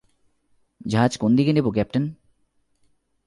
[0.85, 2.03] জাহাজ কোনদিকে নেবো, ক্যাপ্টেন?